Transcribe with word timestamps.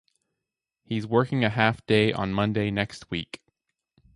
He's 0.83 1.05
working 1.05 1.43
a 1.43 1.49
half 1.51 1.85
day 1.85 2.11
on 2.11 2.33
Monday 2.33 2.71
next 2.71 3.11
week. 3.11 3.39